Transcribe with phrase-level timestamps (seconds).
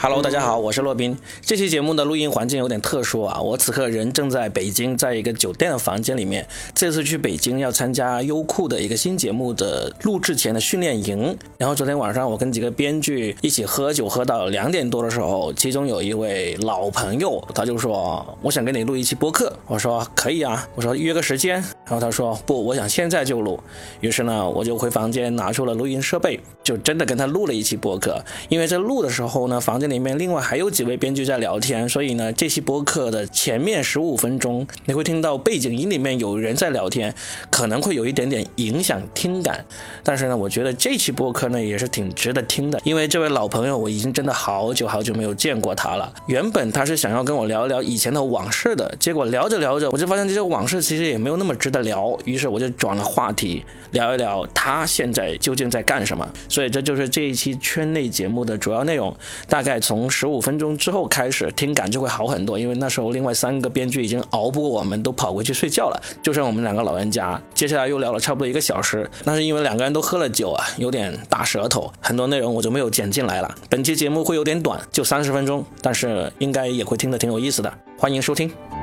[0.00, 1.18] Hello，大家好，我是洛宾。
[1.42, 6.46] 这期节目的录音环境有点特殊啊，我此刻人正在北京，在一个酒店的房间里面。
[6.72, 11.36] 这次去北京要参加优酷的一个新节目的录制前的训练营。
[11.58, 21.54] 然后昨天晚上我跟几个编剧一起喝酒，喝到两点多的时候，其中有一位老朋友，他就说：“我想跟你录一期播客。”我说：“可以啊。”我说：“约个时间。”
[21.84, 23.58] 然后他说：“不，我想现在就录。”
[24.00, 28.24] 于是呢，我就回房间拿出了录音设备，就真的跟他录了一期播客。
[28.48, 37.14] 因为在录的时候呢，房间里面另外还有几位编剧在聊天，所以呢，这期播客的前面十五分钟你会听到背景音里面有人在聊天，
[37.50, 39.64] 可能会有一点点影响听感。
[40.02, 46.12] 但是呢，我觉得这期播客呢也是挺值得听的，因为这位老朋友我已经真的好久好久没有见过他了。
[46.26, 56.28] 原本他是想要跟我聊一聊以前的往事的，结果聊着聊着，我就发现这些往事其实也没有那么值得聊，于是我就转了话题，聊一聊他现在究竟在干什么。
[56.48, 59.14] 所以这就是这一期圈内节目的主要内容，
[59.48, 67.40] 大概从十五分钟之后开始，听感就会好很多，因为那时候另外三个编剧已经熬不过我们，都跑回去睡觉了，就剩我们两个老人家。
[67.54, 73.54] 接下来又聊了差不多一个小时，那是因为两个人都喝了酒啊，有点大舌头，很多内容我就没有剪进来了。
[73.68, 78.77] 本期节目会有点短，就三十分钟，但是应该也会听得挺有意思的，欢迎收听。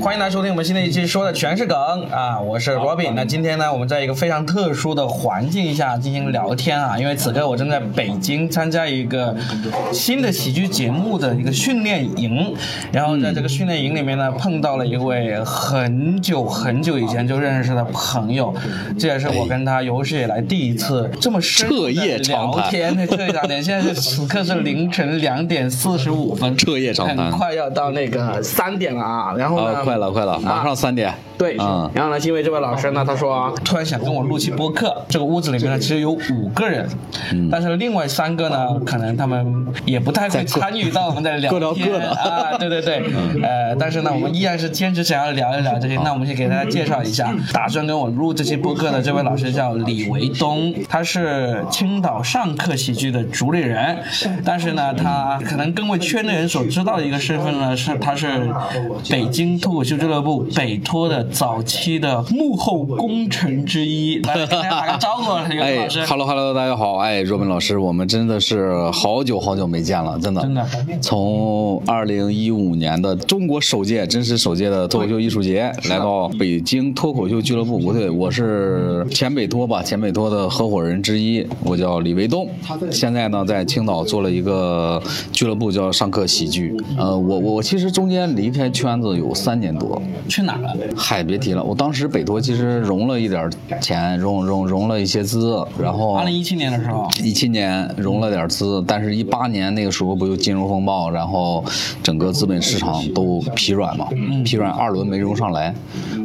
[0.00, 1.76] 欢迎大家收听我们新的一期，说的全是梗
[2.10, 2.40] 啊！
[2.40, 3.12] 我是 Robin。
[3.14, 9.36] 那今天呢，我们在一个非常特殊的环境下进行聊天啊，因为此刻我正在北京参加一个
[9.92, 12.54] 新的喜剧节目的一个训练营，
[12.90, 18.54] 然后在这个训练营里面呢，碰到了一位很久很久以前就认识的朋友，
[18.98, 22.96] 这也是我跟他有史以来第一次这么深入的彻夜长聊天。
[22.96, 23.62] 对，彻夜长谈。
[23.62, 29.34] 现在是此刻是凌晨两点四十五分，彻夜长谈很快要到那个三点了啊！
[29.36, 29.89] 然后呢？
[29.94, 31.12] 啊，快了快了，马上三点。
[31.36, 31.90] 对，嗯。
[31.94, 36.86] 然后呢，因为这位老师呢，他说突然想跟我录期播客，这个屋子里面呢其实有五个人，
[37.32, 37.48] 嗯。
[37.50, 43.02] 但是另外三个呢，可能他们也不太会参与到我们的聊各聊天各的 啊，对对对，
[43.42, 45.96] 呃，但是呢，我们依然是坚持想要聊一聊这些。
[46.04, 53.98] 那我们先给大家介绍一下，打算跟我录这期播客的这位老师叫李维东，他是青岛上课喜剧的主理人，
[54.44, 58.50] 但是呢，他可能更为圈内人所知道的一个身份呢，是他是
[59.08, 64.18] 北京脱口秀俱乐部北托的早期的幕后功臣之一。
[64.18, 66.04] 来，跟大家打个招呼，哎老师。
[66.04, 70.66] ，Hello Hello，大家好，哎，若本老师，我们真的是好久好久没见了，真的，真的。
[71.00, 82.46] 从二零一五年的中国首届真实首届的脱口秀艺术节，来到北京脱口秀俱乐部，不对，我是前北托吧，前北托的合伙人之一，我叫李维东，
[82.90, 85.02] 现在呢在青岛做了一个
[85.32, 90.74] 俱乐部叫上课喜剧，呃，我我其实中间离开圈子有三年多，去哪儿了？
[90.96, 93.50] 嗨，别提了，我当时北托其实融了一点儿
[93.80, 101.64] 钱，融融融了一些资，然后二零一七年的时候，一七年融了点资，但是一八年那个时候不就金融风暴，然后
[102.02, 104.06] 整个资本市场都疲软嘛，
[104.44, 105.74] 疲软二轮没融上来，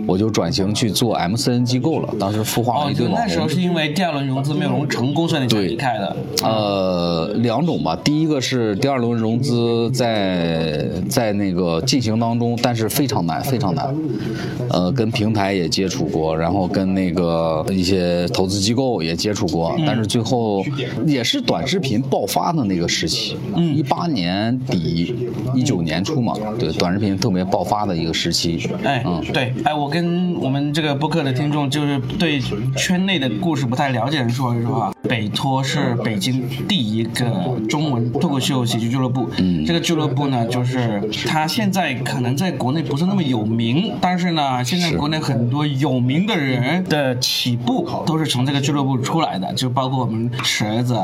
[0.05, 2.13] 我就转型去做 MCN 机构了。
[2.19, 3.45] 当时孵化了哦，一堆网就那时候。
[3.55, 6.17] 是因为第二轮融资没有融成功，所以你才离开的。
[6.43, 7.95] 呃，两种吧。
[8.03, 13.93] 第一个是第二轮融资在在那个进行当中，但是非常难，非常难。
[14.69, 20.65] 呃，跟平台也接触过，然后跟那个一些投资机构也接触过，但是最后
[21.05, 25.15] 也是短视频爆发的那个时期，一八年底
[25.53, 28.69] 一九年初嘛，对，短视频特别爆发的一个时期。
[28.83, 32.39] 哎，嗯，对，哎，我跟我们这个播客的听众，就是对
[32.75, 34.93] 圈内的故事不太了解的人说一说啊。
[35.07, 37.25] 北托是北京第一个
[37.69, 39.29] 中文脱口秀喜剧俱乐部。
[39.37, 50.97] 嗯这个俱乐部呢，就是它现在可能在国内不是那么有名，但是呢，现在国内很多有名的人的起步都是从这个俱乐部出来的，就包括我们池子、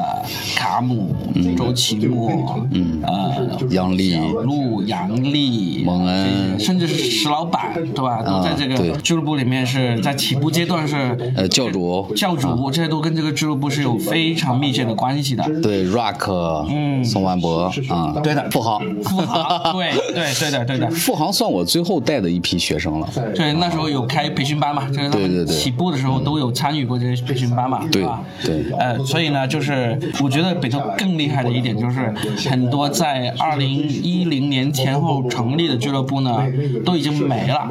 [0.56, 1.16] 卡姆、
[1.58, 2.32] 周奇墨，
[2.72, 3.02] 嗯。
[3.04, 6.59] 呃，杨笠小鹿、杨丽、蒙恩。
[6.59, 8.22] 甚至是石老板，对吧？
[8.22, 10.96] 都在这个俱乐部里面是在起步阶段是
[11.36, 15.44] 呃，教主，教主，这些都跟这个俱乐部是有非常密切的关系的。
[15.62, 17.03] 对 Rock，嗯。
[17.03, 18.50] 宋万博啊，对的。
[18.52, 20.78] 富豪，富航，对对对的对。
[20.78, 20.90] 的。
[20.91, 23.08] 富豪算我最后带的一批学生了。
[23.34, 28.22] 对，那时候有开培训班嘛，就是他对对对们起步的时候都有参与过这些培训班嘛，对吧？
[28.43, 32.13] 对呃，所以呢，就是我觉得北投更厉害的一点就是，
[32.49, 36.43] 很多在二零一零年前后成立的俱乐部呢，
[36.85, 37.69] 都已经没了。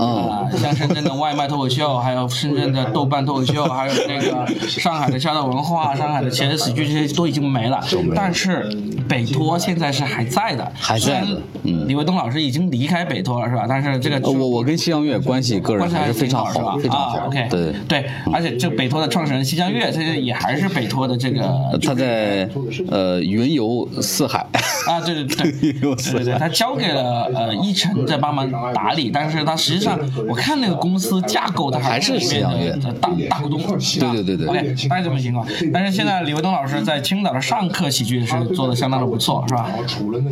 [0.00, 7.82] 嗯啊，像深圳的外卖脱口秀，还有深圳的豆瓣脱口秀，还有那个上海的笑道文化、上海的茄子喜剧，这些都已经没了。
[8.14, 8.70] 但是
[9.08, 13.66] 北托现在是还在的，还在的虽然嗯李卫东老师已经离开北托了，是吧？
[13.68, 14.30] 但还是这个？
[14.30, 17.26] 我我跟西江月关系个人还是非常好，非常好。
[17.26, 21.42] OK，对对，而且这北托的创始人西江月，他也还是北托的这个。
[21.82, 22.48] 他在
[22.88, 24.46] 呃云游四海。
[24.88, 33.60] 啊，对对对，对 对，他交给了呃一晨在帮忙打理，但是他实际上我看那个公司架构，他还是西江月大大股东。
[33.60, 34.46] 对对对对。
[34.48, 35.46] OK，大概这么情况。
[35.72, 39.70] 但是现在李卫东老师在青岛的上课喜剧是做的相当的不错，是吧？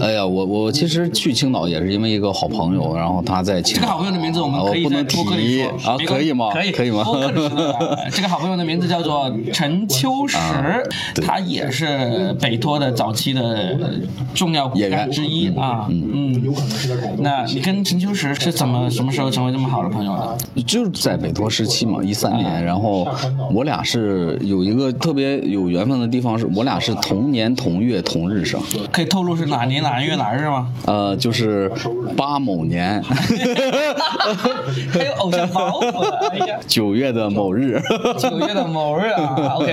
[0.00, 6.50] 哎呀，我我其实去青岛也是因为一个好朋友，然后他这个好朋友的名字我们可以在播客里说啊，可以吗？
[6.52, 7.04] 可以可以吗？
[8.12, 10.38] 这个好朋友的名字叫做陈秋实，
[11.26, 13.78] 他也是北托的早期的
[14.34, 15.86] 重要演员之一啊。
[15.88, 20.12] 嗯，有可能是的那你跟陈秋实是怎么什么时候成为这么好的朋友
[20.54, 20.62] 的？
[20.62, 23.08] 就是在北托时期嘛，一三年，然后
[23.52, 28.60] 我俩是有一个特别有缘分的地方，是我俩是同年同月同日生。
[28.92, 30.68] 可以透露是哪年哪月哪日吗？
[30.86, 31.70] 呃，就是
[32.16, 33.02] 八某年。
[34.92, 36.00] 还有偶像包袱
[36.30, 36.58] 哎呀！
[36.66, 37.80] 九月的某日。
[38.18, 39.72] 九月的某日啊，OK。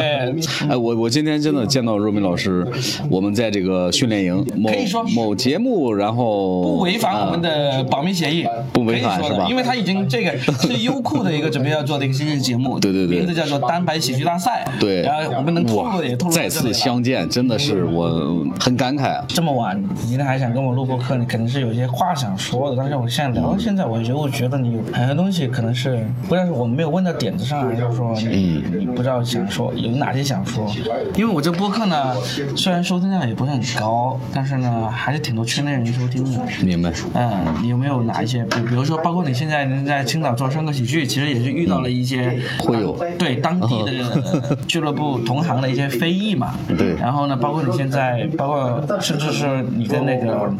[0.69, 2.65] 哎，我我今天真的见到若明老师，
[3.09, 4.69] 我们在这个训练营某
[5.15, 9.45] 某节目，然后不违反我们的保密协议，不违反是吧？
[9.49, 14.65] 因为他已经这个是优酷的一个准备要做的一个新节目， 对对对，名字叫做单排喜剧大赛。
[14.79, 16.33] 对，然后我们能透露也透露。
[16.33, 19.25] 再次相见，真的是我很感慨啊。
[19.27, 22.75] 这么晚，你今天还想跟我录播课，你肯定是有些话想说的。
[22.77, 30.67] 但是我现在聊到现在，我觉得，我觉得你有很多东西可能是不知道是我们没有问到点子上，还是说你你不知道想说有哪些想说。
[31.15, 32.15] 因为我这播客呢，
[32.55, 36.39] 虽然收听量也不是很高，但是呢，还是挺多圈内人收听的。
[36.63, 36.91] 明白。
[37.13, 37.31] 嗯，
[37.61, 38.43] 你有没有哪一些？
[38.45, 46.55] 比比如说，包括你现在能在青岛做山歌喜剧，其实也是遇到了一些会有对当地的 俱乐部同行的一些非议嘛。
[46.77, 46.95] 对。
[46.95, 50.51] 然后呢，包括你现在，包括甚至是你跟那个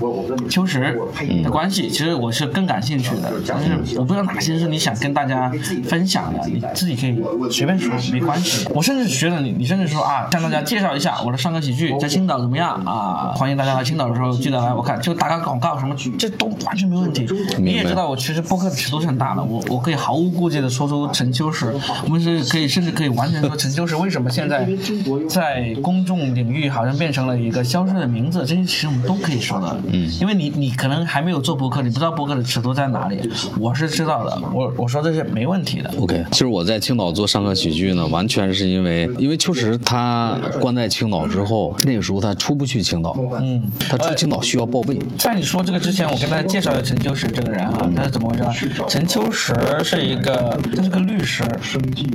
[0.50, 0.96] 秋实
[1.44, 3.32] 的关系，其实我是更感兴趣的。
[3.48, 5.52] 但是我不知道哪些是你想跟大家
[5.88, 7.20] 分享的，你自己可以
[7.50, 8.68] 随便说，没关系。
[8.76, 13.34] 我甚至觉得你，你甚至说啊，向大家介绍一下我的上课喜剧在青岛怎么样啊？
[13.36, 17.26] 欢迎大家来青岛的时候记得来我看，就打个广告什么，这都完全没问题。
[17.58, 21.74] 你也知道我其实播客的尺度是很大的，我我可以毫无顾忌的说出陈秋实，
[22.04, 24.68] 我们是可以甚至可以完全说陈秋实为什么现在
[25.30, 29.80] 在公众领域好像变成了一个消失的名字，这些其实我们都可以说的。
[29.92, 33.20] 嗯，因为你你可能还没有做播客，你不知道播客的尺度在哪里，
[33.60, 34.42] 我是知道的。
[34.54, 35.92] 我我说这是没问题的。
[36.00, 43.16] OK，其实我在青岛做上课喜剧呢，完全是因为因为秋实他关在青岛之后，那个时候他出不去青岛。
[43.40, 45.00] 嗯，他出青岛需要报备。
[45.18, 48.70] 在你说这个之前，我跟大家介绍一下陈秋实这个人啊，他是怎么回事？
[48.88, 49.54] 陈秋实
[49.84, 51.44] 是一个他是个律师，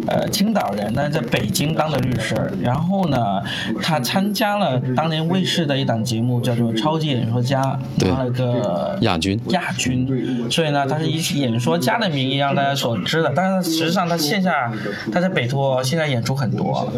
[0.07, 2.35] 呃，青岛人，但是在北京当的律师。
[2.61, 3.19] 然后呢，
[3.83, 7.79] 他参加了当年卫视的一档节目，叫做《超级演说家》，
[8.09, 9.41] 拿了个亚军。
[9.49, 10.07] 亚军。
[10.51, 13.33] 所以呢，他是以演说家的名义让大家所知的。
[13.35, 14.73] 但是实际上，他线下
[15.13, 16.91] 他在北托现在演出很多。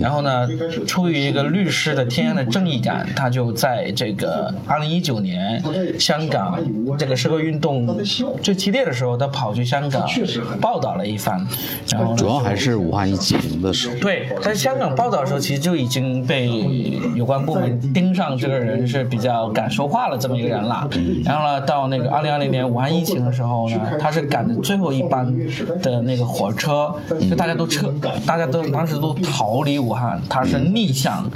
[0.00, 0.48] 然后呢，
[0.86, 5.62] 出于一个律师的天然的正义感，他就在这个二零一九年
[5.98, 6.58] 香港
[6.98, 7.86] 这个社会运动
[8.42, 10.06] 最激烈的时候，他跑去香港
[10.60, 11.46] 报道了一番。
[11.90, 13.96] 然后主要还是武汉疫情的时候。
[13.96, 16.48] 对，在香港报道的时候，其实就已经被
[17.14, 20.88] 有关部门盯上这个人是比较敢说话了这么一个人了。
[21.24, 25.26] 然后呢，到那个二零二零年武汉疫情的时候呢，他是赶着最后一班
[25.82, 26.94] 的那个火车，
[27.28, 27.92] 就大家都撤，
[28.26, 31.30] 大家都当时都逃离武汉，他是逆向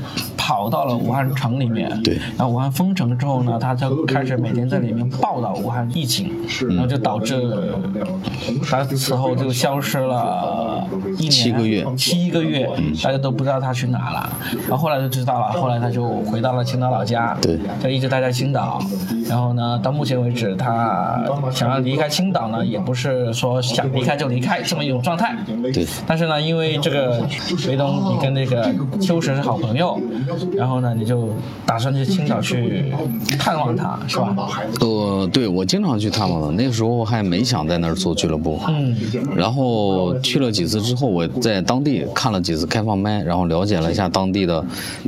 [0.46, 1.90] 跑到了武汉城里面。
[2.04, 2.14] 对。
[2.38, 6.30] 然后武汉封城之后呢，他就开始每天在里面报道武汉疫情，
[6.68, 7.74] 然后就导致
[8.64, 10.86] 他此后就消失了
[11.18, 12.70] 一年七个月，七个月，
[13.02, 14.30] 大家都不知道他去哪了。
[14.68, 18.80] 然后后来就知道了，后来他就回到了青岛老家，对，就一直待在青岛。
[19.28, 25.34] 然后呢，到目前为止，他想要离开青岛呢，也不是说想离开就离开这么一种状态。
[25.74, 25.84] 对。
[26.06, 27.26] 但是呢，因为这个
[27.58, 29.98] 肥东，你跟那个秋实是好朋友，
[30.54, 31.28] 然后呢，你就
[31.64, 32.92] 打算去青岛去
[33.38, 34.34] 探望他，是吧？
[34.80, 36.50] 呃，对，我经常去探望他。
[36.56, 38.60] 那个时候还没想在那儿做俱乐部。
[38.68, 38.96] 嗯。
[39.36, 44.64] 然后去了几次之后，我在当地看了几次开放麦，然后了解了一下当地的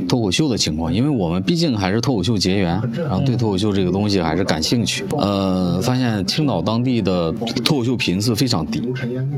[0.07, 5.05] 脱口秀的情况，因为我们毕竟还是脱口秀结缘，然后对脱口秀这个东西还是感兴趣。
[5.17, 7.31] 呃，发现青岛当地的
[7.63, 8.81] 脱口秀频次非常低，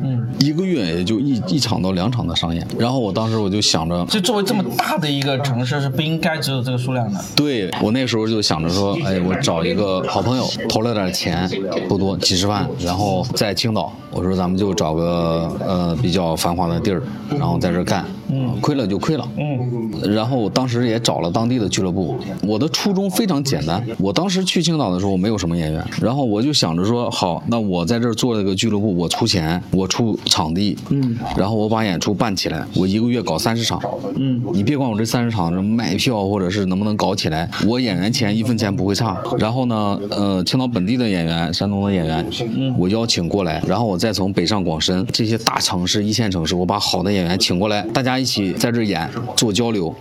[0.03, 2.65] 嗯，一个月也就一一场到两场的上演。
[2.77, 7.19] 然后我当时我就想着，就作为这么大的一个城市，是不应该只有这个数量的。
[7.35, 11.50] 对我那时候就想着说，哎，我找一个好朋友，投了点钱，
[11.89, 33.81] 不多，几十万，然后在青岛，我说咱们就找个呃比较繁华的地儿，然后在这儿干，嗯，亏了就亏了，嗯，然后我当时也找了当地的俱乐部，我的初衷非常简单，我当时去青岛的时候没有什么演员，然后我就想着说，好，那我在这儿做了个俱乐部，我出钱，我出场地，嗯，然后我把演出办起来，我一个月搞三十场，
[34.15, 39.18] 嗯，你别管我这三十场卖票或者是能不能搞起来，我演员钱一分钱不会差。
[39.40, 42.25] 然后呢，呃，青岛本地的演员、山东的演员，
[42.56, 49.94] 嗯，我邀请过来，然后我再从北上广深这些大城市、一线城市，我把好的演员请过来，大家一起在这儿演，做交流。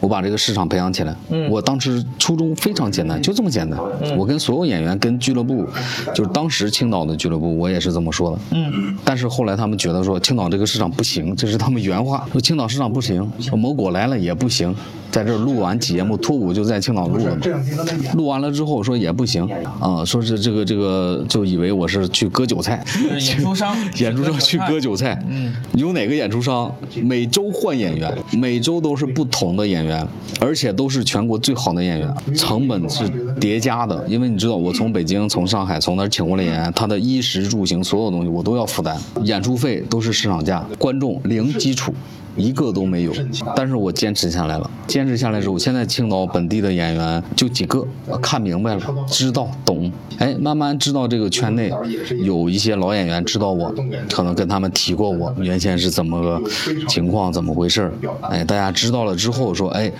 [0.00, 1.16] 我把这个市场培养起来。
[1.30, 3.78] 嗯，我当时初衷非常简单，就这么简单。
[4.18, 5.66] 我跟所有演员、跟俱乐部，
[6.14, 8.38] 就是当时青岛的俱乐部，我也是这么说的。
[8.50, 14.74] 嗯，但是后来他们觉得说青岛这个市场不行，这是他们原话，说青岛市场不行，某果来了也不行。
[15.14, 17.40] 在这儿录完节目，脱舞就在青岛录了嘛。
[18.14, 22.84] 录完了之后说也不行啊，说是这个这个，就以为我是去割韭菜。
[23.20, 25.16] 演出商， 演出商去割韭菜。
[25.30, 30.04] 嗯，有哪个演出商每周换演员，每周都是不同的演员，
[30.40, 34.04] 而且都是全国最好的演员，成本是叠加的。
[34.08, 41.94] 因为你知道，我从北京、从上海、从那儿请过来演员，他的衣食住行所有东西我都要负担，演出费都是市场价，观众零基础。
[42.36, 43.12] 一个都没有，
[43.54, 44.70] 但是我坚持下来了。
[44.86, 47.86] 坚持下来之后，现在青岛本地的演员就几个，
[48.20, 51.72] 看明白了，知道懂，哎，慢慢知道这个圈内
[52.22, 53.72] 有一些老演员知道我，
[54.10, 56.42] 可能跟他们提过我原先是怎么个
[56.88, 57.90] 情况，怎么回事
[58.22, 59.90] 哎，大家知道了之后说，哎，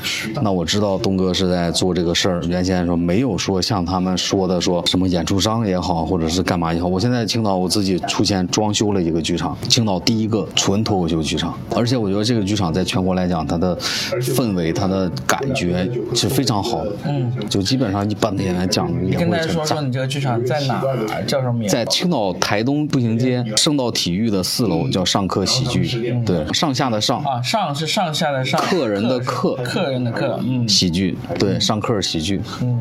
[0.42, 2.42] 那我知道东哥是在做这个事儿。
[2.48, 12.23] 原先说没有说像他们说的说什么演出商也好，或者是干嘛也好，我现在青岛我自己出钱装修了一个剧场，青岛第一个纯脱口秀剧场，而且我觉得。
[12.24, 16.92] 这个剧场在全国来讲，它的氛围、它的感觉是非常好的。
[17.04, 21.68] 嗯，就基本上一般的演员讲也会跟大家说说你这个剧场在哪儿，叫什么名？
[21.68, 26.14] 在青岛台东步行街圣道体育的四楼，叫上课喜剧。
[26.24, 32.40] 对，上下的上啊，上是上下的上，客人的客，客人的客，嗯，喜剧，对，上课喜剧。
[32.62, 32.80] 嗯，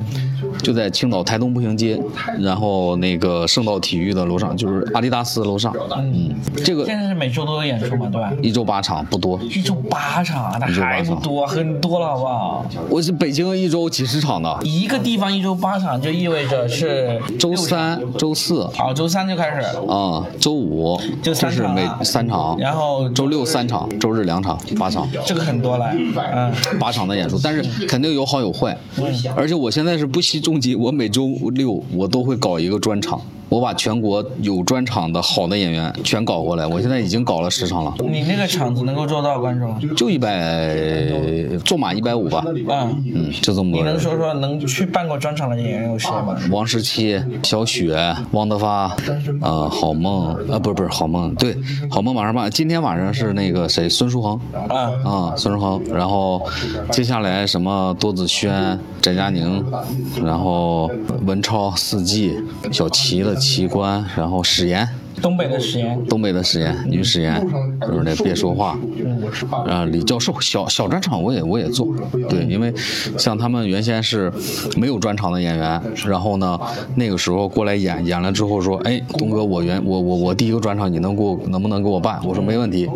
[0.63, 2.00] 就在青岛台东步行街，
[2.39, 5.74] 然后那个圣道体育的楼上，就是阿迪达斯楼上。
[5.98, 8.32] 嗯，这个现在是每周都有演出嘛，对吧？
[8.41, 9.39] 一周八场，不多。
[9.43, 12.65] 一周八场，那还不多，很多了，好不好？
[12.89, 19.62] 我是北京一周几十场的，一个地方一周八场，就意味着是周三、周四，好，周三就开始。
[19.88, 25.91] 啊，周五就三场，每三场，然后周六三场，周日两场，八场，这个很多了，
[26.34, 28.77] 嗯，八场的演出，但是肯定有好有坏，
[29.36, 33.22] 而且我现在是不惜重我每周六我都会搞一个专场。
[33.53, 37.93] 我把全国有专场的好的演员全搞过来，我现在已经搞了十场了。
[38.00, 39.79] 你那个场子能够做到观众？
[39.95, 40.75] 就一百，
[41.63, 42.43] 坐满一百五吧。
[42.48, 43.79] 嗯嗯，就这么多。
[43.79, 46.36] 你能说说能去办过专场的演员有谁吗？
[46.50, 48.91] 王十七、小雪、汪德发，
[49.41, 51.55] 呃，好梦，啊，不是不是好梦，对，
[51.91, 52.50] 好梦马上办。
[52.50, 54.39] 今天晚上是那个谁，孙书恒。
[54.67, 55.79] 啊啊，孙书恒。
[55.93, 56.41] 然后
[56.91, 59.63] 接下来什么多子轩、翟佳宁，
[60.25, 60.89] 然后
[61.27, 62.36] 文超、四季、
[62.72, 63.43] 小齐的。
[63.44, 64.88] 奇观，然后史岩。
[65.22, 67.39] 东北的史岩，东北的史岩，女史岩，
[67.82, 68.77] 就是那别说话，
[69.67, 71.93] 啊，李教授，小小专场我也我也做，
[72.29, 72.74] 对，因为
[73.17, 74.32] 像他们原先是
[74.77, 76.60] 没有专场的演员，然后呢，
[76.96, 82.20] 那个时候过来演，演了之后说，哎，东哥，我原我我我第一个专场你能给我能不能给我办？
[82.25, 82.89] 我说没问题，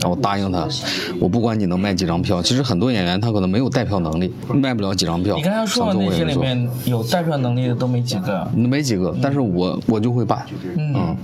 [0.00, 0.66] 然后答应他，
[1.20, 5.36] 我不管你能卖几张票，其实很多演员他可能没有带票能力，卖不了几张票。
[5.36, 10.44] 你刚才说的那些里面有带票能力的都没几个，没几个，但是我我就会办，
[10.76, 11.16] 嗯。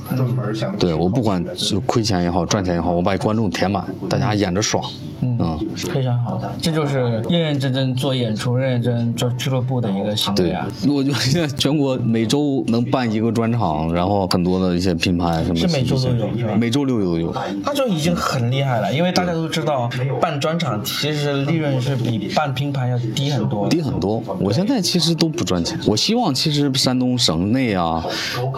[0.79, 4.83] 对，我不管就亏钱也好，赚钱也好，我把观众填满，大家演着爽。
[5.23, 6.99] 嗯，非常好的，这就是
[7.31, 10.67] 认认真真做演出、认认真真做俱乐部的一个行为啊。
[10.87, 16.55] 我觉得现在全国每周能办一个专场，然后很多的一些品牌什么，是每周都有，是吧？
[16.59, 18.93] 每周六都有，那就已经很厉害了。
[18.93, 19.89] 因为大家都知道，
[20.21, 24.23] 办专场其实利润是比办拼盘要低很多，低很多。
[24.39, 25.79] 我现在其实都不赚钱。
[25.87, 28.05] 我希望其实山东省内啊，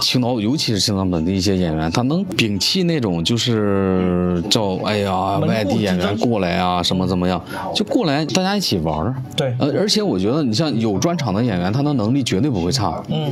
[0.00, 7.42] 青岛，尤其是青岛本地一些演员，他能摒弃那种就是叫哎呀外地演员过来啊什么怎么样，
[7.74, 9.14] 就过来大家一起玩儿。
[9.36, 13.02] 对，呃，而且我觉得你像有专场的演员，他的能力绝对不会差。
[13.08, 13.30] 嗯，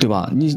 [0.00, 0.30] 对吧？
[0.34, 0.54] 你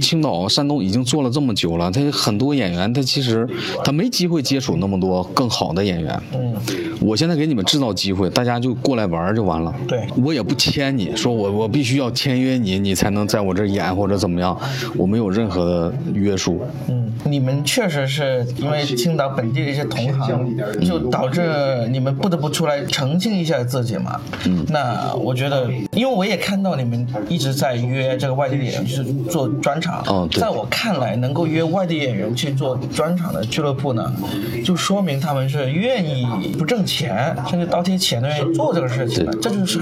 [0.00, 3.46] 青岛、山东已经做了这么久了，他很多演员他其实
[3.84, 6.22] 他没机会接触那么多更好的演员。
[6.32, 6.54] 嗯，
[7.00, 9.74] 我现在给你们制造机会，大家就过来玩就完了。
[9.86, 14.56] 对，我也不签你说我我必须要签约你，你才能在我这演或者怎么样，
[14.96, 16.29] 我没有任何的约。
[16.30, 16.62] 约束。
[16.88, 24.20] 嗯，你们确实是因为青岛本地的一些同行，就导致你们不得不出来澄清一下自己嘛。
[24.46, 30.02] 嗯，那我觉得，因为我也看到你们一直在约这个外地演员去做专场。
[30.06, 34.12] 哦对在我看来，能够约外地演员去做专场的俱乐部呢，
[34.64, 39.80] 就说明他们是愿意不挣钱，甚至倒贴钱的愿意做这个事情的，这就是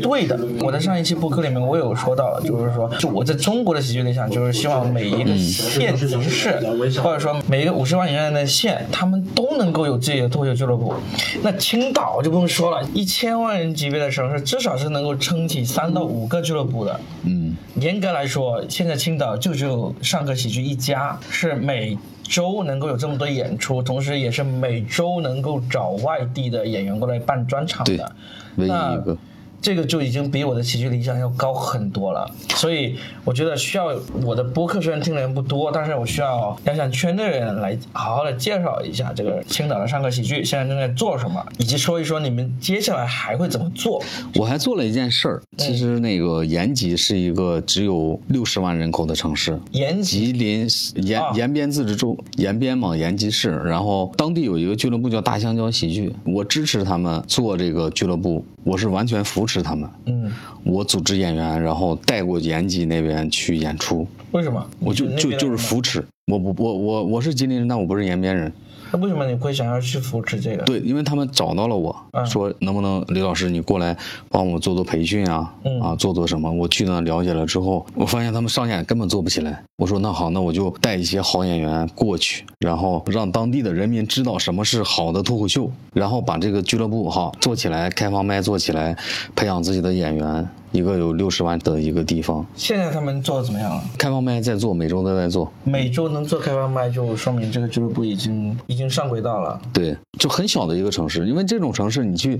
[0.00, 0.38] 对的。
[0.60, 6.58] 我在上一期播客里面我有说到，就是说，就我在中国的喜剧理想，就是希望每一个县级市，
[7.02, 10.94] 或者说每一个五十万以上的县，他们都能够有自己的脱口秀俱乐部。
[11.42, 17.00] 那青岛就不用说了，一千万人级别的城市，至少是能够撑起三到五个俱乐部的。
[17.24, 28.12] 嗯，严格来说，现在青岛就只有上课喜剧一家，是每周能够有这么多演出，同时也是每周能够找外地的演员过来办专场的。
[28.56, 29.16] 唯一那一个。
[29.60, 44.02] 这个就已经比我的喜剧理想要高很多了，所以我觉得需要我的播客虽然听的人不多，但是我需要要向圈内人来好好的介绍一下这个青岛的上课喜剧现在正在做什么，以及说一说你们接下来还会怎么做。
[44.36, 50.68] 我还做了一件事儿，其实那个延吉是一个只有六十万人口的城市，延吉吉林
[51.06, 53.50] 延啊延边自治州延边嘛，延吉市。
[53.64, 59.88] 然后当地有一个俱乐部叫大香蕉喜剧，我支持他们做这个俱乐部，我是完全扶持他们。
[60.04, 60.30] 嗯，
[60.62, 64.64] 我组织演员，然后带过延吉那边去演出，为什么？
[64.78, 66.04] 我就就就是扶持。
[66.26, 68.52] 我不我我我是吉林人，但我不是延边人。
[68.92, 70.64] 那为什么你会想要去扶持这个？
[70.64, 73.96] 对，因为他们找到了我，嗯说能不能李老师你过来
[74.28, 76.50] 帮我做做培训啊，嗯啊做做什么？
[76.50, 79.62] 我去那了解了之后，我发现他们上演根本做不起来。
[79.76, 88.96] 我说那好，那我就带一些好演员过去，然后让当地的人民知道什么是好的脱口秀，然后把这个俱乐部哈做起来，开放麦做起来，
[89.34, 90.48] 培养自己的演员。
[90.72, 93.82] 一个有六十万的一个地方，现在他们做的怎么样了？
[93.98, 95.50] 开放麦在做，每周都在做。
[95.64, 99.60] 每周能做开放麦，就说明这个俱乐部已经已经上轨道了。
[99.72, 102.38] 对，就很小的一个城市，因为这种城市你去，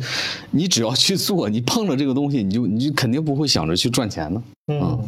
[0.50, 4.40] 你只要去做，你碰了这个东西，你就你就肯定不会想着去赚钱的。
[4.70, 4.98] 嗯，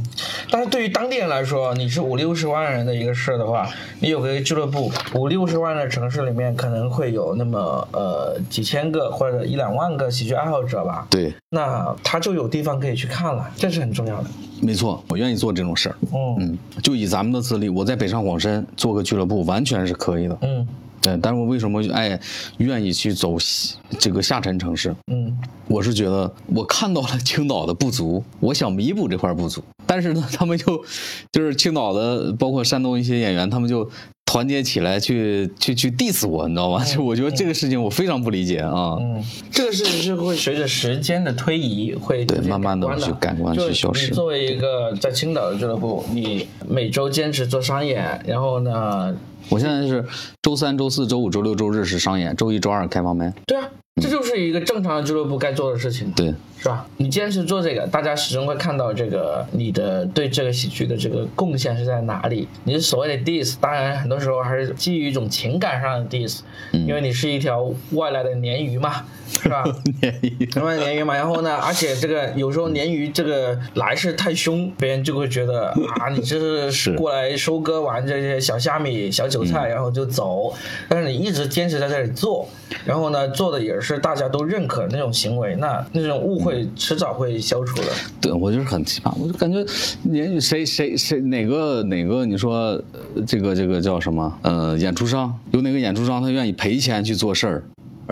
[0.51, 3.69] 但是对于当地人来说，你是五六十万人的一个市的话，
[4.01, 14.25] 你有个俱乐部，五六十万的城市里面可能会有那么呃几千个或者一两万个喜剧爱好者吧，对，那他就有地方可以去看了，这是很重要的。
[14.61, 15.97] 没错，我愿意做这种事儿。
[16.13, 20.39] 嗯嗯，就以咱们的资历，我在北上广深做个俱乐部，完全是可以的。
[20.43, 20.67] 嗯
[21.03, 22.19] 对，但是我为什么爱
[22.59, 24.95] 愿意去走西这个下沉城市？
[25.09, 29.63] 嗯我是觉得我看到了青岛的不足，我想弥补这块不足。
[29.87, 30.85] 但是呢，他们就
[31.33, 33.91] 就是青岛的，包括山东一些演员，他们就
[34.25, 36.83] 团结起来去去去 diss 我，你知道吗？
[36.85, 38.97] 就我觉得这个事情我非常不理解啊。
[38.99, 49.15] 嗯，这个事情是会随着时间的推移会对慢慢的去感官去消失作为一个在青岛的俱乐部，你每周坚持做商演，然后呢，
[49.51, 50.03] 我现在是
[50.41, 53.31] 周三、周四、周五、周六、周日是商演，周一周二开放麦。
[53.47, 53.69] 对啊，
[54.01, 56.11] 这就是一个正常的俱乐部该做的事情。
[56.17, 56.33] 对，
[56.63, 56.87] 是吧？
[56.97, 62.47] 你坚持做这个，大家始终会看到这个你的对这个喜剧的这个贡献是在哪里。
[62.63, 69.65] 你所谓的 diss，当然很多时候还是基于一种情感上的 diss，、因为你是一条外来的鲶鱼嘛，是吧？
[70.55, 75.67] 另外鲶鱼嘛，然后呢，而且这个有时候鲶鱼这个来势太凶，别人就会觉得
[75.99, 80.55] 啊，你这是是过来收割完这些小虾米、小韭菜，然后就走。
[80.89, 82.49] 但是你一直坚持在这里做，
[82.85, 87.89] 然后呢，做的也是大家都认可的那种行为，那那种误会迟早会消除的。
[88.21, 89.65] 对我就是很奇葩，我就感觉
[90.03, 92.81] 你谁谁谁哪个哪个你说
[93.27, 97.63] 这个这个叫什么呃演出商有哪个演出商他愿意赔钱去做事儿，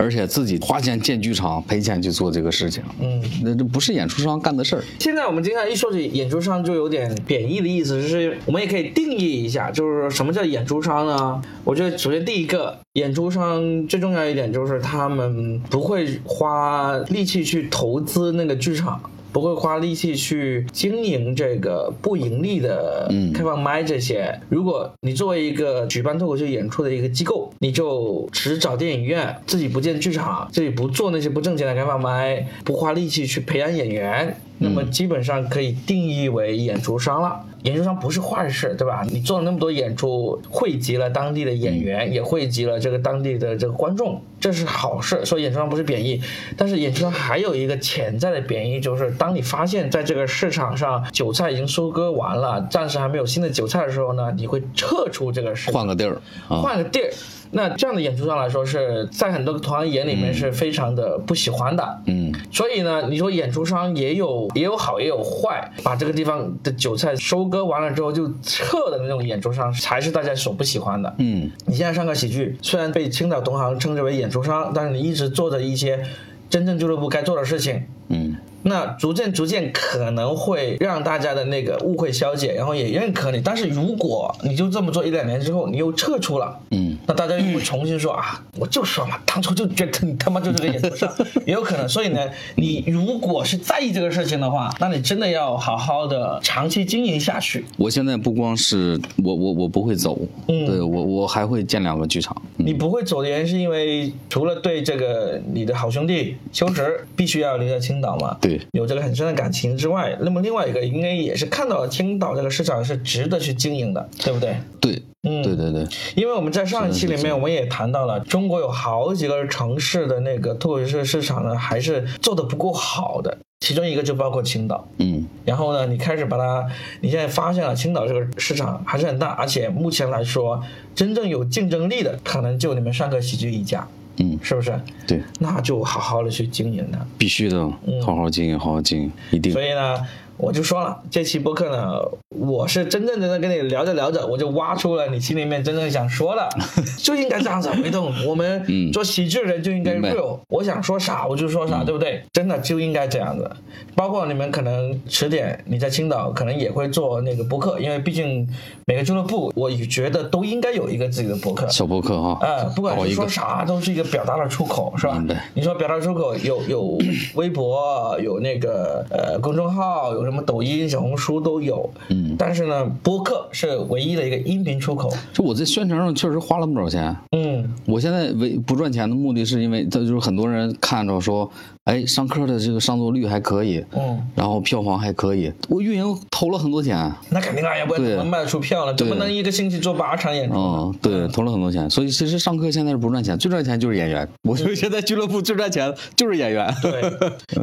[0.01, 4.83] 而且自己花钱建剧场赔钱去做这个事情，嗯，那这不是演出商干的事儿。
[4.97, 11.39] 现在我们经常一说起演出商，就有点贬义的意思，就是我们也可以定义一下，就是什么叫演出商呢？
[11.63, 18.99] 我觉得首先第一个，演出商最重要一点就是他们不会花力气去投资那个剧场。
[19.31, 24.39] 不会花力气去经营这个不盈利的嗯开放麦这些。
[24.49, 37.43] 如果你作为一个举办脱口秀演出的一个机构，你就只找电影院，自己不建剧场，自己不做那些不挣钱的开放麦，不花力气去培养演员，那么基本上可以定义为演出商了。
[37.63, 39.03] 演出商不是坏事，对吧？
[39.07, 45.23] 你做了那么多演出，汇集了当地的演员，也汇集了这个当地的这个观众，这是好事。
[45.25, 46.19] 说演出商不是贬义，
[46.57, 56.19] 但是演出商还有一个潜在的贬义，就是当你发现在这个市场上韭菜已经收割完了，暂时还没有新的韭菜的时候呢，你会撤出这个市场，换个地儿
[56.49, 57.11] 啊，换个地儿。
[57.51, 62.01] 那这样的演出商来说，是在很多同行眼里面是非常的不喜欢的。
[62.05, 71.13] 嗯，所以呢，你说演出商也有也有好也有坏，把这个地方的韭菜收割完了之后就撤的那种演出商，才是大家所不喜欢的。
[71.19, 76.01] 嗯，你现在上个喜剧虽然被青岛同行称之为演出商，但是你一直做着一些
[76.49, 77.83] 真正俱乐部该做的事情。
[78.09, 83.41] 嗯，那逐渐逐渐可能会让大家的那个误会消解，然后也认可你。
[83.43, 91.11] 但是如果你就这么做一两年之后，你又撤出了，嗯，那大家又会重新说啊，我就说嘛，当初就觉得你他妈就这个演出商，
[91.45, 91.87] 也有可能。
[91.87, 92.19] 所以呢，
[92.55, 97.65] 你如果是在意这个事情的话，那你真的要好好的长期经营下去。
[97.77, 102.35] 我现在不光是我我我不会走，嗯对我我还会建两个剧场。
[102.57, 114.55] 嗯你不会走的原因是因为除了对这个你的好兄弟修直必须要留在青岛嘛，对，有这个很深的感情之外，那么另外一个应该也是看到了青岛这个市场是值得去经营的，对不对？
[114.79, 115.43] 对，嗯。
[115.43, 115.85] 对对对，
[116.15, 124.87] 因为我们在上一期里面我们也谈到了，中国有好几个城市的那个脱口秀市场呢，还是做的不够好的，其中一个就包括青岛。
[124.97, 125.25] 嗯。
[125.45, 126.65] 然后呢，你开始把它，
[127.01, 130.61] 你现在发现了青岛这个市场还是很大，而且目前来说，
[130.95, 133.87] 真正有竞争力的可能就你们上个喜剧一家，
[134.21, 134.79] 嗯，是不是？
[135.07, 136.99] 对，那就好好的去经营它。
[137.17, 137.59] 必须的，
[138.05, 139.63] 好好经营，好好经营，一定所。
[139.63, 139.97] 以呢，
[140.41, 146.49] 我就说了，这期播客呢，我是真正真的跟你聊着聊着，我就挖出了你心里面真正想说的，
[146.97, 147.69] 就应该这样子。
[147.75, 152.23] 没动，我们嗯做喜剧人就应该明白 real，我想说啥我就说啥，对不对？
[152.33, 153.49] 真的就应该这样子。
[153.95, 158.47] 包括你们可能迟点你在青岛可能也会做那个播客，因为毕竟
[158.85, 161.67] 每个俱乐部，我也觉得都应该有一个自己的播客。
[161.69, 165.23] 小播客哈，嗯，不管是说啥，都是一个表达的出口，是吧？
[165.53, 166.97] 你说表达出口有有
[167.35, 171.89] 微博，有那个呃公众号，有什么抖音、小红书都有。
[172.09, 175.11] 嗯，但是呢，播客是唯一的一个音频出口。
[175.33, 177.15] 就我在宣传上确实花了不少钱。
[177.31, 181.49] 嗯我现在为不赚钱的目的是因为，这就是很多人看着说，
[181.85, 188.93] 哎，上课的这个上座率还可以，嗯，然后票房还可以，我运营投了很多钱，那肯定啊，要不然对怎么卖得出票了？
[188.93, 190.61] 怎么能一个星期做八场演出呢？
[190.61, 194.27] 嗯，对，投了很多钱，所以其实上课现在是不赚钱，最赚钱就是演员。
[194.43, 196.71] 我觉得现在俱乐部最赚钱的就是演员。
[196.83, 197.01] 对，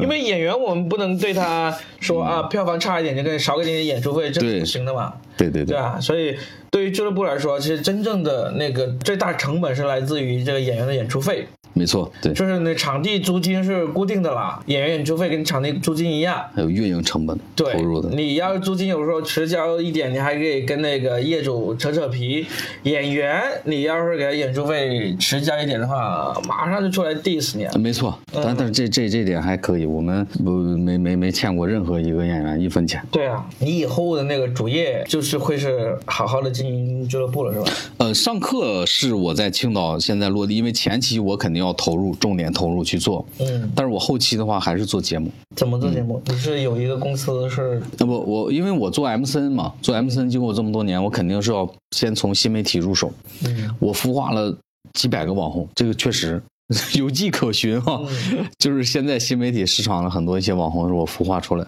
[0.01, 5.13] 因为演员我们不能对他说啊，票房差一点就给你少给你点演出费，这对不行的嘛。
[5.37, 6.35] 对对对啊，所以
[6.69, 16.43] 对于俱乐部来说，其实真正的那个最大成本是来自于这个演员的演出费，没错，对，就是那场地租金是固定的啦，演员演出费跟场地租金一样。
[16.53, 22.45] 还有运营成本对投入的，你要是租金有时候迟交一点，你还可以跟那个业主扯扯皮。
[22.83, 27.67] 演员你要是给他演出费迟交一点的话，马上就出来 diss 你。
[27.79, 28.17] 没错。
[28.33, 33.01] 但但是这这这点还可以，我们不没没没欠过任何一个演员一分钱。
[33.11, 37.65] 对啊，你以后的那个主业就是会是好好的经营俱乐部了，是吧？
[37.97, 43.25] 呃，上课是我在青岛现在落地，因为前期我肯定要投入，重点投入去做。
[43.39, 45.29] 嗯，但是我后期的话还是做节目。
[45.55, 46.21] 怎么做节目？
[46.25, 47.81] 你是有一个公司是？
[47.97, 53.11] 那不，我因为我做 MCN 嘛，做 MCN 经过这么多年，我肯定是要先从新媒体入手。
[53.45, 53.69] 嗯。
[53.79, 54.55] 我孵化了
[54.93, 56.41] 几百个网红，这个确实
[56.95, 57.99] 有迹可循哈、
[58.59, 61.65] 就是现在新媒体市场的很多一些网红是我孵化出来，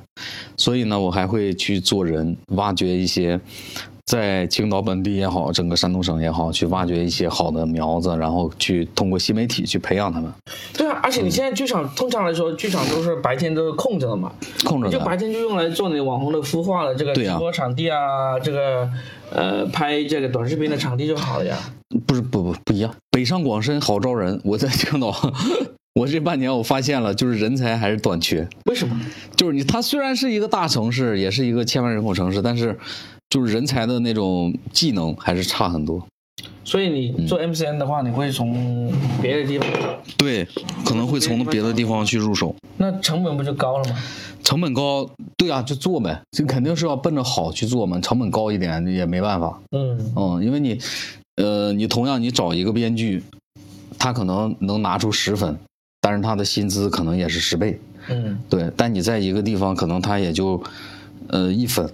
[0.55, 3.39] 所以呢，我还会去做人，挖掘一些
[4.05, 10.29] 在青岛本地也好，整个山东省也好，去挖掘一些好的苗子，然后去通过新媒体去培养他们，
[10.73, 14.33] 对啊，而且你现在剧场通常来说，剧场都是白天都是空着的嘛，
[14.65, 15.21] 空着你就白。
[15.21, 18.89] 天就用来做你网红的孵化了，这个直播场地啊，这个
[19.31, 21.55] 呃拍这个短视频的场地就好了呀。
[22.07, 24.41] 不是不不不一样，北上广深好招人。
[24.43, 25.13] 我在青岛，
[25.93, 28.47] 我这半年我发现了，就是人才还是短缺。
[28.65, 28.99] 为什么？
[29.35, 32.75] 就是你，它虽然是一个大城市，也是一个千万人口城市，但是
[33.31, 36.05] 就是人才的那种技能还是差很多。
[36.63, 37.51] 所以你做嗯。
[37.51, 38.91] MCN 的话，你会从
[39.21, 39.67] 别的地方，
[40.17, 40.45] 对，
[40.85, 43.95] 可能会从别的地方去入手，那成本不就高了吗？
[44.43, 50.13] 成本高，对啊，就做呗，这肯定是要奔着好去做嘛，成本高一点也没办法，嗯。
[50.15, 50.77] 嗯，因为你，
[51.37, 53.23] 呃，你同样你找一个编剧，
[53.97, 55.57] 他可能能拿出十分，
[56.01, 58.37] 但是他的薪资可能也是十倍，嗯。
[58.49, 60.61] 对，但你在一个地方可能他也就，
[61.29, 61.87] 呃，一分，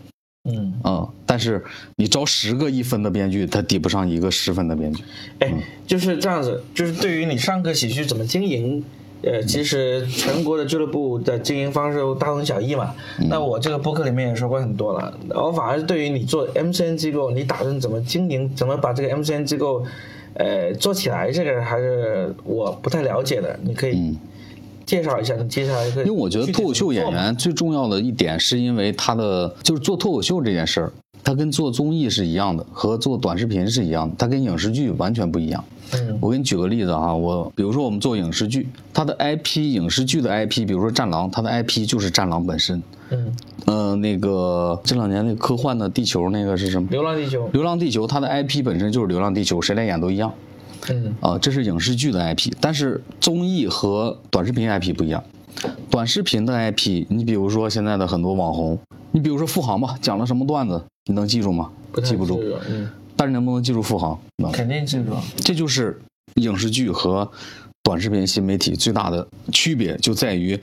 [0.46, 1.64] 嗯，嗯，但是
[1.96, 5.04] 你招十个一分的编剧，他抵不上一个十分的编剧。
[5.40, 5.54] 哎，
[5.86, 8.84] 就是这样子，就是对于你上课喜剧怎么经营。
[9.24, 12.94] 呃，其实全国的俱乐部的经营方式都大同小异嘛。
[13.32, 15.12] 那我这个播客里面也说过很多了。
[15.30, 19.84] 我反而是对于你做 MCN 机构，你打算怎么经营，怎么把这个 MCN 机构，
[20.36, 23.60] 呃，做起来，这个还是我不太了解的。
[23.64, 24.16] 你可以
[24.88, 25.88] 介绍一下，你接下来。
[25.88, 30.92] 因为我觉得脱口秀演员最重要的一点，是因为他的就是做脱口秀这件事儿，
[31.24, 35.64] 它跟做综艺是一样的，和做短视频是一样的，他跟影视剧完全不一样。
[35.94, 42.82] 嗯我给你举个例子啊，我比如说我们做影视剧，它的 IP 影视剧的 IP，比如说《战狼》，它的 IP 就是《战狼》本身。
[43.10, 43.34] 嗯，
[43.66, 46.90] 呃，那个这两年那个科幻的地球那个是什么？
[46.92, 50.34] 流浪地球，流浪地球，它的 IP 本身就是《流浪地球》，谁来演都一样。
[50.90, 55.24] 嗯啊，这是影视剧的 IP，但是综艺和短视频 IP 不一样。
[55.90, 58.78] 短视频的 IP，你比如说现在的很多网红，
[59.12, 61.72] 你比如说付航吧，讲了什么段子，你能记住吗？
[61.92, 62.40] 不记不住。
[62.70, 64.20] 嗯，但是能不能记住付航？
[64.38, 64.52] 能。
[64.52, 65.16] 肯定记住。
[65.38, 66.00] 这就是
[66.36, 67.28] 影视剧和
[67.82, 70.60] 短视频新媒体最大的区别，就在于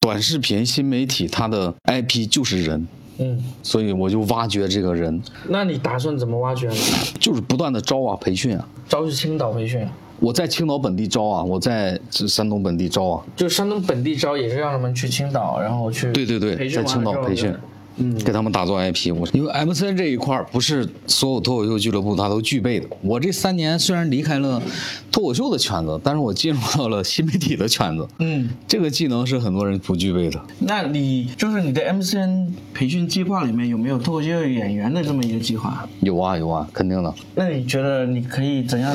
[0.00, 2.86] 短视频新媒体它的 IP 就是人，
[3.18, 6.74] 嗯，所以我就挖掘这个人，那你打算怎么挖掘呢？
[7.18, 8.68] 就是不断的招啊，培训啊。
[8.88, 9.86] 招去青岛培训，
[10.20, 17.54] 我在青岛本地招啊，我在这山东本地招啊，就山东本地招也是让他们去青岛，然后去对对对在青岛培训
[17.98, 19.12] 嗯给他们打造 IP。
[19.14, 22.86] 我因为 MCN 这一块儿不是所有脱口秀俱乐部它都具备的。
[23.02, 24.62] 我这三年虽然离开了
[25.10, 28.06] 脱口秀的圈子，但是我进入到了新媒体的圈子。
[28.18, 30.40] 嗯，这个技能是很多人不具备的。
[30.60, 35.88] 那你就是你的 MCN 培训计划里面有没有脱口秀演员的这么一个计划？
[36.00, 37.14] 有啊有啊，肯定的。
[37.34, 38.94] 那你觉得你可以怎样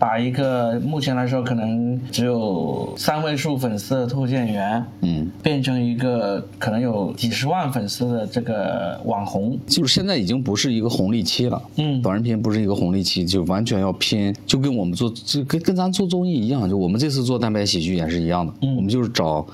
[0.00, 9.58] 把一个目前来说可能只有三位数粉丝的脱口秀演员，嗯，变成一个可能有几十万粉丝的这个网红？
[9.66, 12.00] 就是现在已经不是一个红利期了，嗯。
[12.00, 18.74] 短视频不是一个红利期，就完全要拼，就跟我们做，就跟跟咱做综艺一样，就我们这次做蛋白喜剧也是一样的，嗯。
[18.76, 19.46] 我们就是找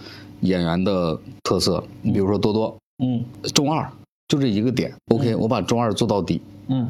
[0.43, 3.21] 演员的特色，你比如说多多，嗯。
[3.53, 3.85] 中二
[4.29, 6.41] 就这一个点，OK，我把中二做到底。
[6.69, 6.87] 嗯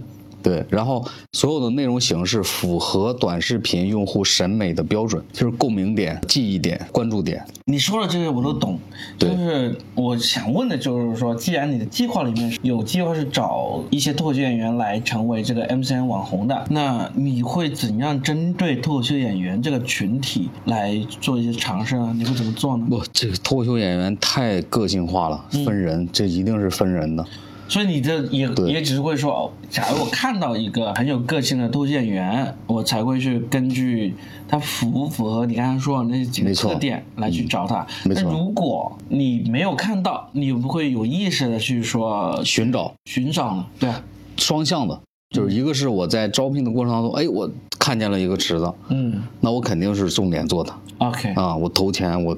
[0.46, 7.44] 对，然后所有的内容形式符合短视频用户审美的标准，就是共鸣点、记忆点、关注点。
[7.64, 8.78] 你说的这些我都懂，
[9.18, 22.14] 就是我想问的就是说，既然你的计划里面有计划是找一些脱口秀演员来成为这个 MCN 网红的，那你会怎样针对脱口秀演员这个群体来做一些尝试呢？
[22.16, 22.86] 你会怎么做呢？
[22.88, 27.26] 不，这个脱口秀演员太个性化了，分人，这一定是分人的。
[27.68, 34.14] 所以你这也也只是会说，哦，假如我看到一个很有个性的脱口秀演员，我才会去根据
[34.48, 37.84] 他符不符合你刚才说的那几个特点来去找他。
[38.04, 38.22] 没错。
[38.24, 42.94] 那如果你没有看到，你不会有意识的去说寻找。
[43.04, 43.66] 寻找呢？
[43.80, 44.02] 对啊，
[44.36, 45.00] 双向的，
[45.34, 49.22] 就是一个是我在招聘的过程当中，哎，我看见了一个池子，嗯。
[49.40, 52.36] 那我肯定是重点做的，OK，啊，我投钱，我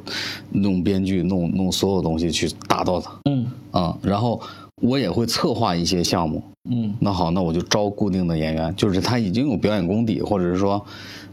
[0.53, 3.11] 弄编剧，弄弄所有东西去打造它。
[3.27, 3.47] 嗯。
[3.71, 4.41] 啊，然后
[4.81, 6.43] 我也会策划一些项目。
[6.71, 6.95] 嗯。
[7.01, 10.85] 那好，那我就招固定的演员，就是他已经有表演功底，或者是说，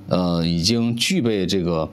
[0.08, 1.89] 呃，已经具备这个，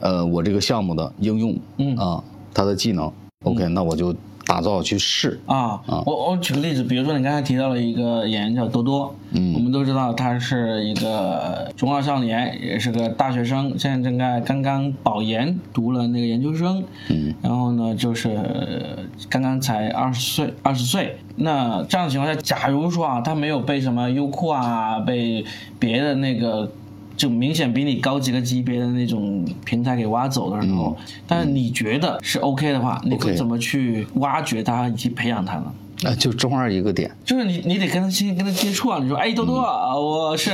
[0.00, 1.96] 呃，我这个项目的应用，嗯。
[1.96, 2.22] 啊，
[2.54, 3.12] 他的技能
[3.44, 4.14] ，OK，、那我就
[4.48, 9.52] 打造去试，啊，我我举个例子，比如说你刚才提到了一个演员叫多多，嗯。
[9.52, 21.18] 我们都知道他是一个中二少年，也是个大学生，现在正在刚刚保研读了那个研究生，嗯，然后呢就是呃刚刚才二十岁，二十岁。
[21.36, 25.44] 那这样的情况下，假如说啊，他没有被什么优酷啊，被
[25.78, 26.72] 别的那个
[27.18, 35.74] 就明显比你高几个级别的那种平台给挖走的时候，但是你觉得是 OK 的话，你会怎么去挖掘它以及培养它呢？
[36.04, 38.98] 啊，就中二一个点，就是你，你得跟他先跟他接触啊。
[39.02, 40.50] 你说，哎，多多，啊我是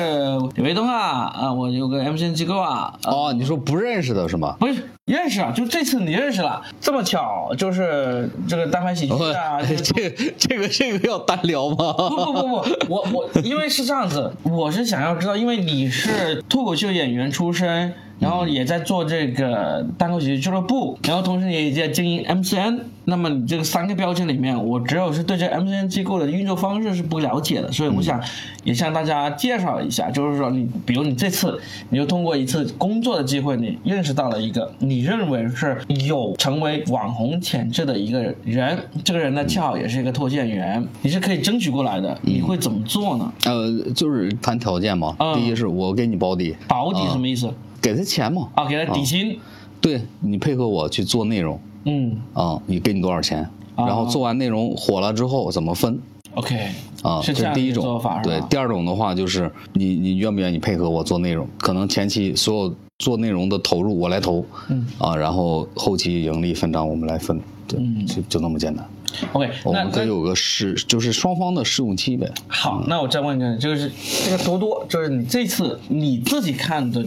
[0.55, 4.57] 李卫东啊，啊，我有个 MCN 机构啊，啊哦，你说不认识的是吗？
[4.59, 9.75] 不是认识啊，就这次你认识了，这么巧，就是这个单排喜剧啊，这
[10.09, 11.93] 个这个这个要单聊吗？
[11.93, 22.81] 不不不不，我我因为是这样子，我是想要知道，因为你是脱口秀演员出身，然后也在做这个单口喜剧俱乐部，然后同时也在经营 MCN。
[23.07, 28.19] 那么你这个三个标签里面，我只有是对这 MCN 机构的运作方式是不了解的，所以我想
[28.65, 43.31] 也向大家介绍一下，就是说你，比如你这次你就通过一次工作的机会，你认识到了一个你认为是有成为网红潜质的一个人，这个人呢恰好也是一个脱线员，你是可以争取过来的，你会怎么做呢？
[43.45, 45.15] 呃，就是谈条件嘛。
[45.19, 47.53] 嗯第一是我给你保底，保底什么意思？
[47.85, 48.49] 给他钱嘛。
[48.55, 49.39] 啊，给他底薪。
[49.81, 53.43] 对你配合我去做内容嗯啊，你给你多少钱？
[53.75, 56.01] 啊然后做完内容火了之后怎么分
[56.35, 56.69] ？，OK，
[57.03, 61.47] 啊，是这是第一种做法对，第二种的话就是你你愿不愿意配合我做内容？
[61.59, 68.89] 可能前期所有做内容的投入我来投，嗯啊，然后后期盈利分账我们来分，对，嗯就就那么简单。
[69.33, 72.31] OK，我们可以有个试，就是双方的试用期呗。
[72.49, 73.91] 好，那我再问一个，就是
[74.25, 77.05] 这个多多，就是你这次你自己看的，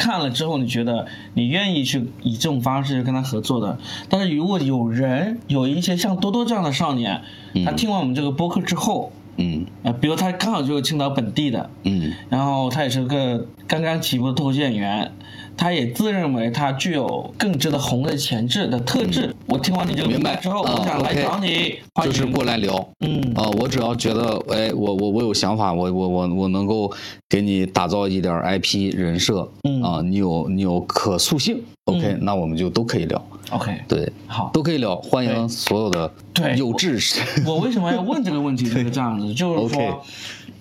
[0.00, 3.78] 看了之后，你觉得你愿意去以这种方式去跟他合作的。
[4.08, 7.20] 但是如果有人有一些像多多这样的少年，
[7.66, 9.66] 他听完我们这个播客之后，嗯。
[9.82, 12.12] 呃，比如他刚好就是青岛本地的，嗯。
[12.28, 15.10] 然后他也是个刚刚起步的脱口秀演员，
[15.56, 19.34] 他也自认为他具有更值得红的潜质的特质。
[19.46, 20.36] 我听完你这个明白。
[20.36, 22.88] 之后，啊我想来找你，就是过来聊。
[23.00, 23.20] 嗯。
[23.34, 26.92] 啊、我只要觉得，哎，我我我有想法，我我我我能够
[27.28, 29.82] 给你打造一点 IP 人设，嗯。
[29.82, 34.50] 啊、你有你有可塑性，OK，、那我们就都可以聊，，OK，对，好。
[34.52, 36.98] 都可以聊，欢迎所有的对有志，
[37.46, 38.64] 我为什么要问这个问题？
[38.70, 40.04] 就是这样子，就是说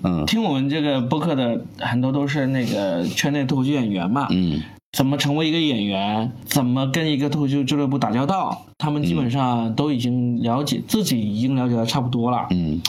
[0.04, 0.26] 嗯。
[0.26, 12.48] 听我们这个播客的很多都是那个圈内脱口秀演员嘛，嗯怎么成为一个演员，怎么跟一个脱口秀俱乐部打交道，他们基本上都已经了解，自己已经了解的差不多了。
[12.50, 12.82] 嗯，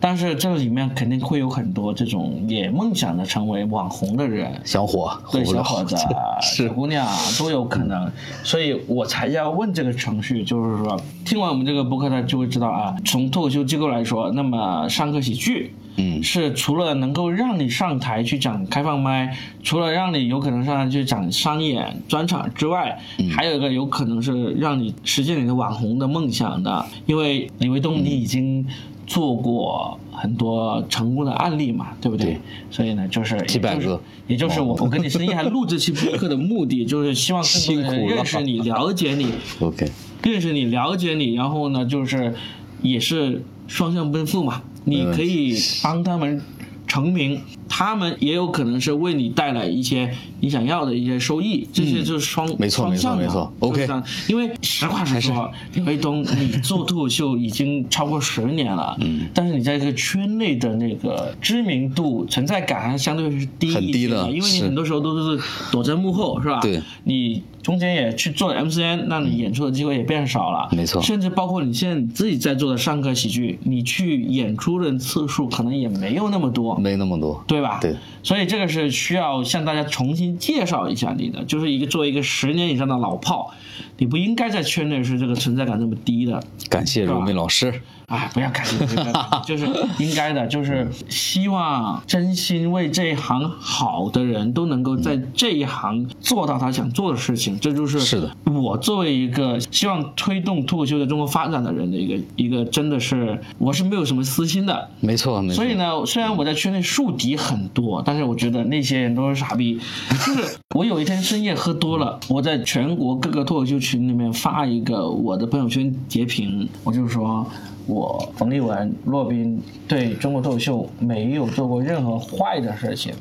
[0.00, 5.96] 但是这里面肯定会有很多这种也梦想着成为网红的人，小伙，对小伙子、
[6.42, 6.66] 是。
[6.66, 7.06] 小姑娘
[7.38, 8.10] 都有可能，
[8.42, 15.72] 所以我才要问这个程序，就是说，听完我们这个播客，他就会知道啊，从脱口秀机构来说，那么上课喜剧。
[15.96, 16.22] 嗯。
[16.22, 22.98] 是除了能够让你上台去讲开放麦，除了让你有可能上台去讲商演专场之外，
[23.34, 26.84] 还有一个有可能是让你实现你的网红的梦想的。
[27.06, 28.66] 因为李卫东，你已经
[29.06, 32.26] 做过很多成功的案例嘛，对不对？
[32.26, 32.40] 对。
[32.70, 34.00] 所以呢，就是几百个。
[34.26, 39.30] 也就是我我跟你深夜还录这期播客的目的， 就是希望更多人认识你、了解你
[39.60, 39.86] ，，OK，
[40.22, 42.34] 认识你、了解你，然后呢，就是
[42.80, 44.62] 也是双向奔赴嘛。
[44.84, 46.40] 你可以帮他们
[46.86, 54.04] 成名，他们也有可能是为你带来一些你想要的一些收益，这些就是双、没错双向的没错没错就是这样。
[54.28, 65.42] 因为实话实说，李卫东，你做脱口秀已经超过十年了，嗯，但是你在这个圈内的那个知名度、存在感还相对是低一很低的因为你很多时候都是
[65.72, 66.60] 躲在幕后，是吧？
[66.60, 71.00] 对，你中间也去做 MCN，那你演出的机会也变少了，没错。
[71.02, 77.78] 甚至包括你现在你自己在做的上课喜剧，你去演出的次数可能也没有那么多，没那么多，对吧？
[77.80, 83.50] 对，所以这个是需要向大家重新介绍一下你的，就是一个作为一个十年以上的老炮，
[83.96, 86.42] 你不应该在圈内是这个存在感这么低的。
[86.68, 87.72] 感谢柔美老师，
[88.08, 89.66] 哎，不要感谢，不要感谢就是
[89.98, 109.78] 应该的，就是希望真心为这一行好的人都能够在这一行做到他想做的事情，这就是是的我作为一个希望推动脱口秀在中国发展的人的一个一个真的是我是没有什么私心的，没错没错，所以呢，虽然我在圈内树敌很多，但是我觉得那些人都是傻逼。
[110.10, 117.46] 就是我有一天深夜喝多了，我在全国各个脱口秀群里面发一个我的朋友圈截屏，我就说。
[117.86, 123.12] 我冯立文、骆宾对中国脱口秀没有做过任何坏的事情。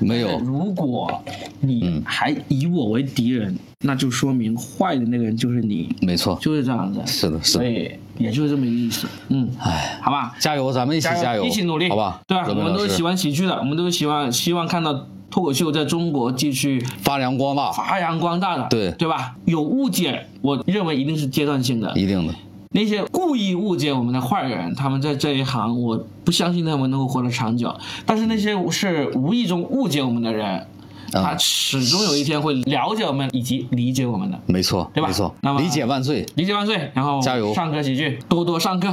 [0.00, 1.22] 没有，如果
[1.60, 7.00] 你还以我为敌人，那就说明坏的那个人就是你，没错，就是这样子。
[7.06, 9.06] 是的是的所以也就是这么一个意思。
[9.28, 12.20] 嗯，哎，好吧，加油，咱们一起加油，一起努力，好吧？
[12.26, 12.46] 对吧？
[12.48, 19.36] 我们都是喜欢喜剧的，我们都是希望希望看到脱口秀在中国继续发扬光大，发扬光大的，对对吧？
[19.46, 21.92] 有误解，我认为一定是阶段性的。
[21.96, 22.34] 一定的，
[22.70, 27.74] 那些故意误解我们的坏人，他们在这一行，我不相信他们能够活得长久。
[28.04, 30.66] 但是那些是无意中误解我们的人，
[31.12, 34.38] 他始终有一天会了解我们以及理解我们的。
[34.46, 38.92] 没错，对吧没错那，么理解万岁，理解万岁，然后加油上课喜剧，多多上课。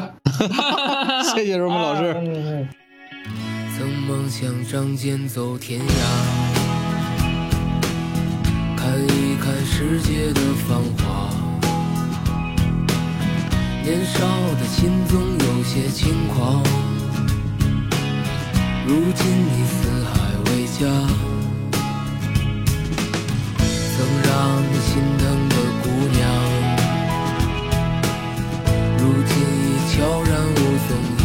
[1.36, 2.16] 谢谢荣木老师。
[2.18, 2.68] 嗯
[3.78, 5.86] 曾梦想仗剑走天涯，
[8.78, 11.45] 看一看世界的繁华。
[13.86, 14.18] 年少
[14.60, 16.64] 的心总有些轻狂，
[18.88, 20.12] 如今你四海
[20.46, 20.80] 为家。
[23.60, 25.86] 曾让你心疼的姑
[26.18, 26.20] 娘，
[28.98, 30.90] 如今已悄然无踪
[31.22, 31.24] 影。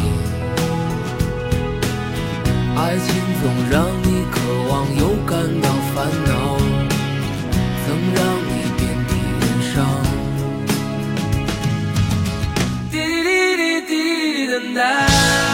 [2.77, 3.09] 爱情
[3.41, 4.37] 总让你渴
[4.69, 5.97] 望又感到烦
[6.27, 6.31] 恼，
[7.87, 9.43] 曾让你遍体鳞
[9.73, 9.79] 伤。
[14.51, 15.50] The night.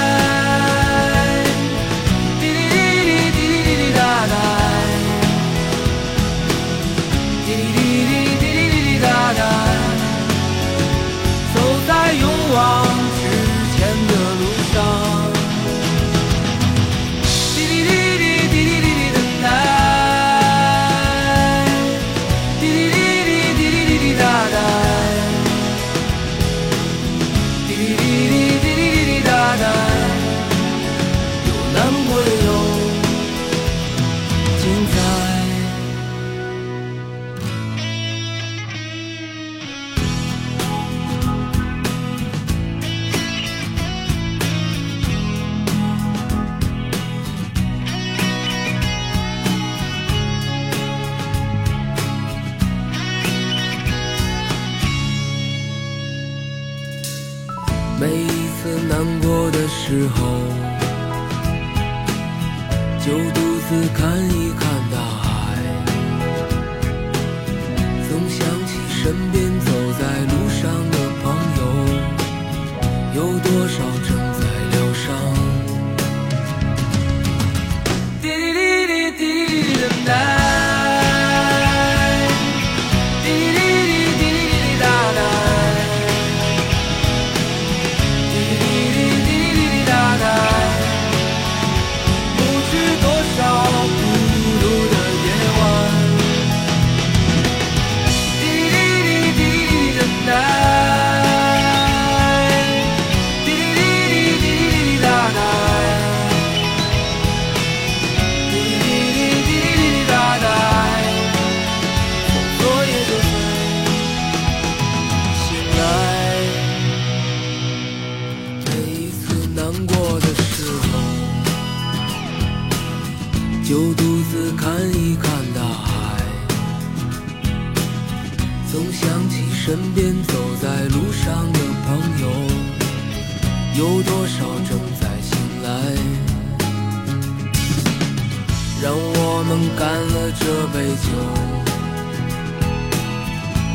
[139.39, 140.75] 我们干了这杯
[141.05, 141.13] 酒。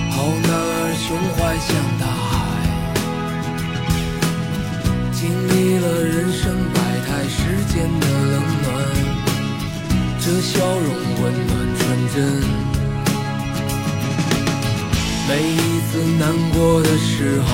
[0.09, 1.05] 好男儿胸
[1.37, 1.69] 怀像
[2.01, 2.33] 大海，
[5.13, 6.41] 经历了人生
[6.73, 7.37] 百态世
[7.69, 8.65] 间的冷暖，
[10.19, 10.89] 这笑容
[11.21, 11.81] 温暖纯
[12.15, 12.17] 真。
[15.29, 17.49] 每一次难过的时候，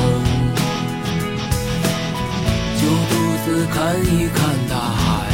[2.79, 3.11] 就独
[3.43, 4.39] 自看一看
[4.69, 5.26] 大海，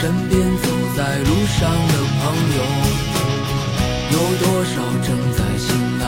[0.00, 2.22] 身边走在路上的朋
[2.56, 2.58] 友。
[4.12, 5.66] 有多少正在醒
[5.98, 6.04] 来？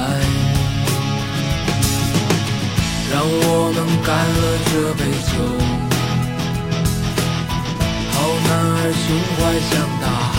[3.11, 5.33] 让我们干了这杯酒。
[8.13, 8.17] 好
[8.47, 9.71] 男儿胸怀像
[10.01, 10.39] 大海，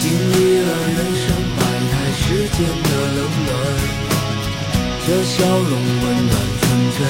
[0.00, 0.02] 经
[0.32, 1.60] 历了人生百
[1.90, 3.50] 态世间的冷暖，
[5.04, 5.70] 这笑容
[6.00, 6.64] 温暖纯
[6.96, 7.00] 真。